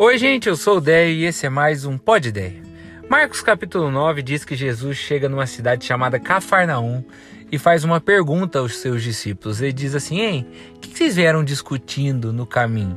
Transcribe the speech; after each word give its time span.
Oi, 0.00 0.16
gente, 0.16 0.48
eu 0.48 0.54
sou 0.54 0.76
o 0.76 0.80
Déio 0.80 1.12
e 1.12 1.24
esse 1.24 1.44
é 1.44 1.48
mais 1.48 1.84
um 1.84 1.98
Pod 1.98 2.28
Ideia. 2.28 2.62
Marcos 3.10 3.40
capítulo 3.40 3.90
9 3.90 4.22
diz 4.22 4.44
que 4.44 4.54
Jesus 4.54 4.96
chega 4.96 5.28
numa 5.28 5.44
cidade 5.44 5.84
chamada 5.84 6.20
Cafarnaum 6.20 7.02
e 7.50 7.58
faz 7.58 7.82
uma 7.82 8.00
pergunta 8.00 8.60
aos 8.60 8.76
seus 8.76 9.02
discípulos. 9.02 9.60
Ele 9.60 9.72
diz 9.72 9.96
assim: 9.96 10.20
Hein, 10.20 10.46
o 10.76 10.78
que 10.78 10.96
vocês 10.96 11.16
vieram 11.16 11.42
discutindo 11.42 12.32
no 12.32 12.46
caminho? 12.46 12.96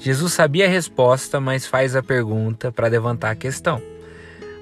Jesus 0.00 0.32
sabia 0.32 0.66
a 0.66 0.68
resposta, 0.68 1.38
mas 1.38 1.64
faz 1.64 1.94
a 1.94 2.02
pergunta 2.02 2.72
para 2.72 2.88
levantar 2.88 3.30
a 3.30 3.36
questão. 3.36 3.80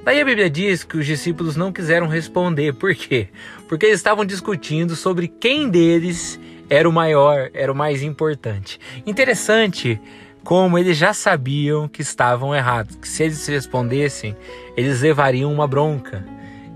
Daí 0.04 0.20
a 0.20 0.24
Bíblia 0.24 0.50
diz 0.50 0.84
que 0.84 0.98
os 0.98 1.06
discípulos 1.06 1.56
não 1.56 1.72
quiseram 1.72 2.08
responder. 2.08 2.74
Por 2.74 2.94
quê? 2.94 3.28
Porque 3.66 3.86
eles 3.86 4.00
estavam 4.00 4.26
discutindo 4.26 4.94
sobre 4.94 5.28
quem 5.28 5.70
deles 5.70 6.38
era 6.68 6.86
o 6.86 6.92
maior, 6.92 7.50
era 7.54 7.72
o 7.72 7.74
mais 7.74 8.02
importante. 8.02 8.78
Interessante 9.06 9.98
como 10.44 10.78
eles 10.78 10.96
já 10.96 11.12
sabiam 11.12 11.88
que 11.88 12.02
estavam 12.02 12.54
errados, 12.54 12.96
que 12.96 13.08
se 13.08 13.22
eles 13.22 13.46
respondessem, 13.46 14.36
eles 14.76 15.00
levariam 15.02 15.52
uma 15.52 15.66
bronca. 15.66 16.24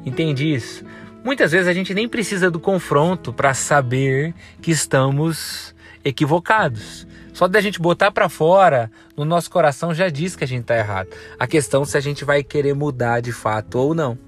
Entendi 0.04 0.54
isso. 0.54 0.84
Muitas 1.24 1.52
vezes 1.52 1.66
a 1.66 1.72
gente 1.72 1.94
nem 1.94 2.08
precisa 2.08 2.50
do 2.50 2.60
confronto 2.60 3.32
para 3.32 3.54
saber 3.54 4.34
que 4.60 4.70
estamos 4.70 5.74
equivocados. 6.04 7.06
Só 7.32 7.48
da 7.48 7.60
gente 7.60 7.80
botar 7.80 8.12
para 8.12 8.28
fora, 8.28 8.90
no 9.16 9.24
nosso 9.24 9.50
coração 9.50 9.92
já 9.92 10.08
diz 10.08 10.36
que 10.36 10.44
a 10.44 10.46
gente 10.46 10.62
está 10.62 10.76
errado. 10.76 11.08
A 11.38 11.46
questão 11.46 11.82
é 11.82 11.86
se 11.86 11.96
a 11.96 12.00
gente 12.00 12.24
vai 12.24 12.44
querer 12.44 12.74
mudar 12.74 13.20
de 13.20 13.32
fato 13.32 13.76
ou 13.78 13.94
não. 13.94 14.18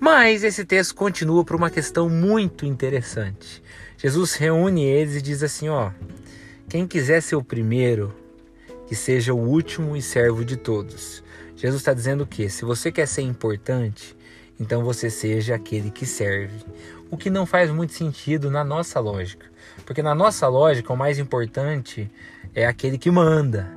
Mas 0.00 0.42
esse 0.42 0.64
texto 0.64 0.94
continua 0.94 1.44
por 1.44 1.54
uma 1.54 1.70
questão 1.70 2.08
muito 2.08 2.64
interessante. 2.64 3.62
Jesus 3.96 4.34
reúne 4.34 4.84
eles 4.84 5.16
e 5.16 5.22
diz 5.22 5.42
assim: 5.42 5.68
ó, 5.68 5.90
quem 6.68 6.86
quiser 6.86 7.20
ser 7.20 7.36
o 7.36 7.44
primeiro, 7.44 8.14
que 8.88 8.96
seja 8.96 9.34
o 9.34 9.38
último 9.38 9.94
e 9.94 10.00
servo 10.00 10.44
de 10.44 10.56
todos. 10.56 11.22
Jesus 11.54 11.82
está 11.82 11.92
dizendo 11.92 12.26
que 12.26 12.48
se 12.48 12.64
você 12.64 12.90
quer 12.90 13.06
ser 13.06 13.22
importante, 13.22 14.16
então 14.58 14.82
você 14.82 15.10
seja 15.10 15.54
aquele 15.54 15.90
que 15.90 16.06
serve. 16.06 16.64
O 17.10 17.16
que 17.16 17.28
não 17.28 17.44
faz 17.44 17.70
muito 17.70 17.92
sentido 17.92 18.50
na 18.50 18.64
nossa 18.64 18.98
lógica. 18.98 19.46
Porque 19.84 20.02
na 20.02 20.14
nossa 20.14 20.48
lógica, 20.48 20.92
o 20.92 20.96
mais 20.96 21.18
importante 21.18 22.10
é 22.54 22.66
aquele 22.66 22.96
que 22.96 23.10
manda, 23.10 23.70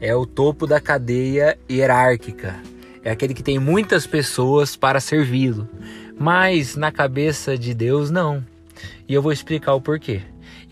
é 0.00 0.14
o 0.14 0.26
topo 0.26 0.66
da 0.66 0.80
cadeia 0.80 1.58
hierárquica, 1.70 2.56
é 3.02 3.10
aquele 3.10 3.34
que 3.34 3.42
tem 3.42 3.58
muitas 3.58 4.06
pessoas 4.06 4.76
para 4.76 4.98
servi-lo. 4.98 5.68
Mas 6.18 6.74
na 6.74 6.90
cabeça 6.90 7.58
de 7.58 7.74
Deus, 7.74 8.10
não. 8.10 8.44
E 9.06 9.12
eu 9.12 9.20
vou 9.20 9.32
explicar 9.32 9.74
o 9.74 9.80
porquê. 9.80 10.22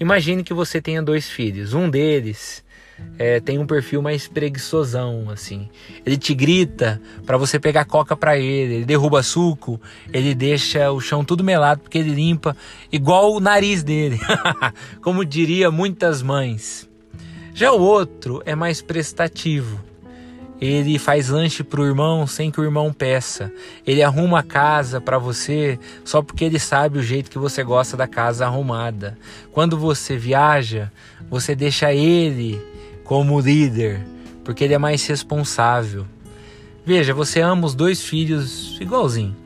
Imagine 0.00 0.42
que 0.42 0.54
você 0.54 0.80
tenha 0.80 1.02
dois 1.02 1.28
filhos. 1.28 1.74
Um 1.74 1.90
deles 1.90 2.64
é, 3.18 3.40
tem 3.40 3.58
um 3.58 3.66
perfil 3.66 4.02
mais 4.02 4.26
preguiçosão, 4.26 5.30
assim. 5.30 5.68
Ele 6.04 6.16
te 6.16 6.34
grita 6.34 7.00
para 7.24 7.36
você 7.36 7.58
pegar 7.58 7.84
coca 7.84 8.16
para 8.16 8.38
ele, 8.38 8.74
ele 8.74 8.84
derruba 8.84 9.22
suco, 9.22 9.80
ele 10.12 10.34
deixa 10.34 10.90
o 10.90 11.00
chão 11.00 11.24
tudo 11.24 11.44
melado 11.44 11.80
porque 11.80 11.98
ele 11.98 12.10
limpa 12.10 12.56
igual 12.90 13.32
o 13.32 13.40
nariz 13.40 13.82
dele, 13.82 14.18
como 15.02 15.24
diria 15.24 15.70
muitas 15.70 16.22
mães. 16.22 16.88
Já 17.54 17.70
o 17.70 17.80
outro 17.80 18.42
é 18.46 18.54
mais 18.54 18.80
prestativo. 18.80 19.78
Ele 20.60 20.96
faz 20.96 21.28
lanche 21.28 21.64
pro 21.64 21.84
irmão 21.84 22.24
sem 22.24 22.48
que 22.48 22.60
o 22.60 22.64
irmão 22.64 22.92
peça. 22.92 23.52
Ele 23.84 24.00
arruma 24.00 24.38
a 24.38 24.42
casa 24.44 25.00
para 25.00 25.18
você 25.18 25.78
só 26.04 26.22
porque 26.22 26.44
ele 26.44 26.58
sabe 26.58 26.98
o 26.98 27.02
jeito 27.02 27.30
que 27.30 27.38
você 27.38 27.64
gosta 27.64 27.96
da 27.96 28.06
casa 28.06 28.46
arrumada. 28.46 29.18
Quando 29.50 29.76
você 29.76 30.16
viaja, 30.16 30.90
você 31.28 31.56
deixa 31.56 31.92
ele 31.92 32.62
como 33.12 33.38
líder, 33.40 34.00
porque 34.42 34.64
ele 34.64 34.72
é 34.72 34.78
mais 34.78 35.06
responsável. 35.06 36.06
Veja, 36.82 37.12
você 37.12 37.42
ama 37.42 37.66
os 37.66 37.74
dois 37.74 38.02
filhos 38.02 38.78
igualzinho. 38.80 39.36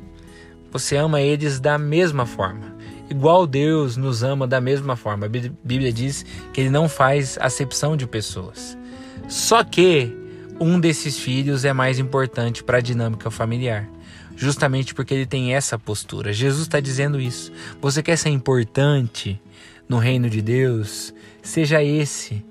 Você 0.71 0.95
ama 0.95 1.21
eles 1.21 1.59
da 1.59 1.77
mesma 1.77 2.27
forma. 2.27 2.77
Igual 3.11 3.45
Deus 3.45 3.97
nos 3.97 4.23
ama 4.23 4.47
da 4.47 4.61
mesma 4.61 4.95
forma. 4.95 5.27
A 5.27 5.29
Bíblia 5.29 5.93
diz 5.93 6.25
que 6.53 6.61
ele 6.61 6.71
não 6.71 6.89
faz 6.89 7.37
acepção 7.41 7.97
de 7.97 8.07
pessoas. 8.07 8.79
Só 9.27 9.65
que 9.65 10.17
um 10.61 10.79
desses 10.79 11.19
filhos 11.19 11.65
é 11.65 11.73
mais 11.73 11.99
importante 11.99 12.63
para 12.63 12.79
a 12.79 12.81
dinâmica 12.81 13.33
familiar. 13.33 13.89
Justamente 14.37 14.95
porque 14.95 15.13
ele 15.13 15.27
tem 15.27 15.55
essa 15.55 15.77
postura. 15.77 16.33
Jesus 16.33 16.63
está 16.63 16.79
dizendo 16.79 17.21
isso. 17.21 17.51
Você 17.81 18.01
quer 18.01 18.17
ser 18.17 18.29
importante 18.29 19.43
no 19.89 19.99
reino 19.99 20.31
de 20.31 20.41
Deus? 20.41 21.13
Seja 21.43 21.83
esse 21.83 22.45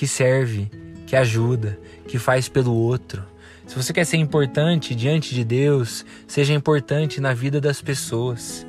que 0.00 0.08
serve, 0.08 0.66
que 1.06 1.14
ajuda, 1.14 1.78
que 2.08 2.18
faz 2.18 2.48
pelo 2.48 2.72
outro. 2.72 3.22
Se 3.66 3.76
você 3.76 3.92
quer 3.92 4.06
ser 4.06 4.16
importante 4.16 4.94
diante 4.94 5.34
de 5.34 5.44
Deus, 5.44 6.06
seja 6.26 6.54
importante 6.54 7.20
na 7.20 7.34
vida 7.34 7.60
das 7.60 7.82
pessoas. 7.82 8.66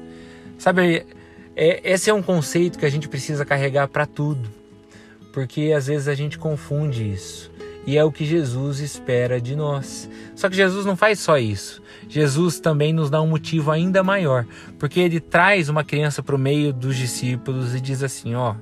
Sabe, 0.57 1.05
é, 1.55 1.89
esse 1.89 2.09
é 2.09 2.13
um 2.13 2.21
conceito 2.21 2.77
que 2.77 2.85
a 2.85 2.89
gente 2.89 3.07
precisa 3.07 3.45
carregar 3.45 3.87
para 3.87 4.05
tudo, 4.05 4.49
porque 5.31 5.71
às 5.73 5.87
vezes 5.87 6.09
a 6.09 6.15
gente 6.15 6.37
confunde 6.37 7.09
isso. 7.09 7.49
E 7.87 7.97
é 7.97 8.03
o 8.03 8.11
que 8.11 8.25
Jesus 8.25 8.81
espera 8.81 9.39
de 9.39 9.55
nós. 9.55 10.09
Só 10.35 10.49
que 10.49 10.55
Jesus 10.57 10.85
não 10.85 10.97
faz 10.97 11.17
só 11.19 11.37
isso. 11.37 11.81
Jesus 12.09 12.59
também 12.59 12.91
nos 12.91 13.09
dá 13.09 13.21
um 13.21 13.27
motivo 13.27 13.71
ainda 13.71 14.03
maior, 14.03 14.45
porque 14.77 14.99
ele 14.99 15.21
traz 15.21 15.69
uma 15.69 15.85
criança 15.85 16.21
para 16.21 16.35
o 16.35 16.37
meio 16.37 16.73
dos 16.73 16.97
discípulos 16.97 17.73
e 17.73 17.79
diz 17.79 18.03
assim: 18.03 18.35
ó, 18.35 18.55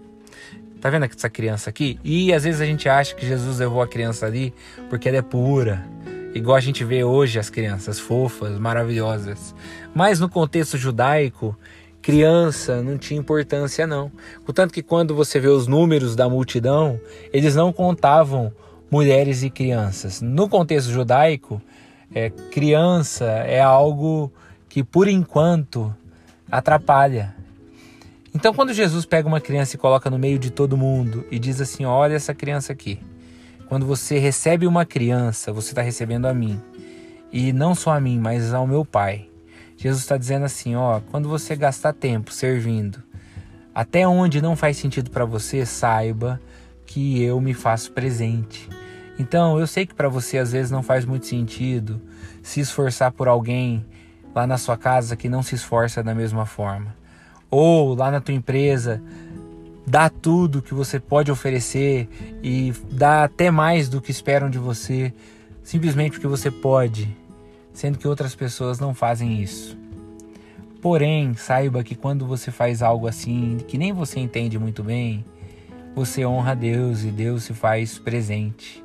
Tá 0.82 0.90
vendo 0.90 1.06
essa 1.06 1.30
criança 1.30 1.70
aqui? 1.70 2.00
E 2.04 2.34
às 2.34 2.44
vezes 2.44 2.62
a 2.62 2.66
gente 2.66 2.88
acha 2.88 3.14
que 3.14 3.26
Jesus 3.26 3.60
levou 3.60 3.82
a 3.82 3.88
criança 3.88 4.26
ali 4.26 4.54
porque 4.90 5.10
ela 5.10 5.18
é 5.18 5.22
pura, 5.22 5.86
igual 6.34 6.56
a 6.56 6.62
gente 6.62 6.84
vê 6.84 7.04
hoje 7.04 7.38
as 7.38 7.50
crianças 7.50 8.00
fofas, 8.00 8.58
maravilhosas. 8.58 9.54
Mas 9.94 10.20
no 10.20 10.30
contexto 10.30 10.78
judaico, 10.78 11.58
criança 12.02 12.82
não 12.82 12.98
tinha 12.98 13.20
importância 13.20 13.86
não. 13.86 14.10
Contanto 14.46 14.74
que 14.74 14.82
quando 14.82 15.14
você 15.14 15.40
vê 15.40 15.50
os 15.50 15.68
números 15.68 16.16
da 16.16 16.30
multidão, 16.30 17.00
eles 17.34 17.56
não 17.56 17.74
contavam 17.74 18.54
mulheres 18.90 19.44
e 19.44 19.50
crianças. 19.50 20.22
No 20.22 20.48
contexto 20.48 20.92
judaico, 20.92 21.62
é, 22.14 22.30
criança 22.30 23.26
é 23.26 23.60
algo 23.60 24.32
que 24.68 24.84
por 24.84 25.08
enquanto 25.08 25.94
atrapalha. 26.50 27.36
Então, 28.34 28.54
quando 28.54 28.74
Jesus 28.74 29.06
pega 29.06 29.28
uma 29.28 29.42
criança 29.42 29.76
e 29.76 29.80
coloca 29.80 30.10
no 30.10 30.20
meio 30.20 30.38
de 30.38 30.52
todo 30.52 30.78
mundo 30.78 31.26
e 31.32 31.40
diz 31.40 31.60
assim: 31.60 31.86
Olha 31.86 32.14
essa 32.14 32.34
criança 32.34 32.72
aqui. 32.72 33.00
Quando 33.68 33.86
você 33.86 34.20
recebe 34.20 34.68
uma 34.68 34.86
criança, 34.86 35.52
você 35.52 35.70
está 35.72 35.82
recebendo 35.82 36.28
a 36.28 36.34
mim. 36.34 36.62
E 37.32 37.52
não 37.52 37.74
só 37.74 37.92
a 37.92 38.00
mim, 38.00 38.20
mas 38.20 38.54
ao 38.54 38.68
meu 38.68 38.86
Pai. 38.86 39.28
Jesus 39.78 40.04
está 40.04 40.16
dizendo 40.16 40.46
assim: 40.46 40.76
Ó, 40.76 41.00
quando 41.10 41.28
você 41.28 41.56
gastar 41.56 41.94
tempo 41.94 42.32
servindo, 42.32 43.02
até 43.74 44.08
onde 44.08 44.42
não 44.42 44.56
faz 44.56 44.78
sentido 44.78 45.10
para 45.10 45.26
você, 45.26 45.66
saiba 45.66 46.40
que 46.86 47.24
eu 47.24 47.42
me 47.42 47.56
faço 47.56 47.92
presente. 47.94 48.70
Então, 49.18 49.60
eu 49.60 49.66
sei 49.66 49.88
que 49.88 49.94
para 49.94 50.08
você 50.08 50.38
às 50.38 50.52
vezes 50.52 50.72
não 50.72 50.84
faz 50.84 51.04
muito 51.04 51.26
sentido 51.26 52.00
se 52.44 52.60
esforçar 52.60 53.12
por 53.12 53.28
alguém 53.28 53.86
lá 54.36 54.46
na 54.46 54.58
sua 54.58 54.78
casa 54.78 55.16
que 55.16 55.28
não 55.28 55.42
se 55.42 55.56
esforça 55.56 56.04
da 56.04 56.14
mesma 56.14 56.46
forma 56.46 57.00
ou 57.50 57.96
lá 57.96 58.12
na 58.12 58.22
tua 58.22 58.34
empresa, 58.34 59.02
dá 59.86 60.10
tudo 60.10 60.62
que 60.62 60.74
você 60.74 61.00
pode 61.00 61.32
oferecer 61.32 62.08
e 62.44 62.72
dá 62.92 63.24
até 63.24 63.50
mais 63.50 63.90
do 63.90 64.00
que 64.00 64.12
esperam 64.12 64.50
de 64.50 64.60
você, 64.60 65.14
simplesmente 65.64 66.12
porque 66.12 66.28
você 66.28 66.52
pode, 66.52 67.16
sendo 67.74 67.98
que 67.98 68.08
outras 68.08 68.36
pessoas 68.36 68.80
não 68.80 68.94
fazem 68.94 69.42
isso. 69.42 69.78
Porém, 70.82 71.34
saiba 71.34 71.84
que 71.84 71.96
quando 71.96 72.26
você 72.26 72.52
faz 72.52 72.82
algo 72.82 73.08
assim, 73.08 73.58
que 73.68 73.78
nem 73.78 73.92
você 73.92 74.20
entende 74.20 74.58
muito 74.58 74.84
bem, 74.84 75.26
você 75.96 76.26
honra 76.26 76.56
Deus 76.56 77.04
e 77.04 77.08
Deus 77.08 77.44
se 77.44 77.54
faz 77.54 77.98
presente. 77.98 78.84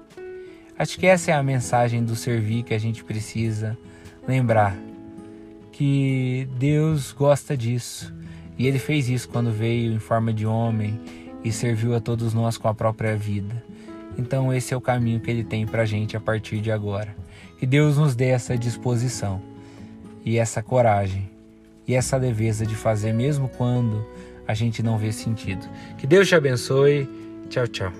Acho 0.76 0.98
que 0.98 1.06
essa 1.06 1.30
é 1.30 1.34
a 1.34 1.42
mensagem 1.42 2.02
do 2.02 2.16
servir 2.16 2.64
que 2.64 2.74
a 2.74 2.78
gente 2.78 3.04
precisa 3.04 3.78
lembrar. 4.26 4.76
Que 5.70 6.48
Deus 6.58 7.12
gosta 7.12 7.56
disso 7.56 8.12
e 8.58 8.66
ele 8.66 8.78
fez 8.78 9.08
isso 9.08 9.28
quando 9.28 9.50
veio 9.50 9.92
em 9.92 9.98
forma 9.98 10.32
de 10.32 10.46
homem 10.46 11.00
e 11.42 11.52
serviu 11.52 11.94
a 11.94 12.00
todos 12.00 12.32
nós 12.32 12.56
com 12.56 12.68
a 12.68 12.74
própria 12.74 13.16
vida. 13.16 13.62
Então, 14.16 14.52
esse 14.52 14.72
é 14.72 14.76
o 14.76 14.80
caminho 14.80 15.20
que 15.20 15.30
ele 15.30 15.44
tem 15.44 15.66
para 15.66 15.82
a 15.82 15.86
gente 15.86 16.16
a 16.16 16.20
partir 16.20 16.60
de 16.60 16.70
agora. 16.70 17.14
Que 17.58 17.66
Deus 17.66 17.98
nos 17.98 18.14
dê 18.14 18.26
essa 18.26 18.56
disposição 18.56 19.42
e 20.24 20.38
essa 20.38 20.62
coragem 20.62 21.28
e 21.86 21.94
essa 21.94 22.16
leveza 22.16 22.64
de 22.64 22.74
fazer, 22.74 23.12
mesmo 23.12 23.48
quando 23.48 24.06
a 24.46 24.54
gente 24.54 24.82
não 24.82 24.96
vê 24.96 25.12
sentido. 25.12 25.66
Que 25.98 26.06
Deus 26.06 26.28
te 26.28 26.34
abençoe. 26.34 27.08
Tchau, 27.48 27.66
tchau. 27.66 27.92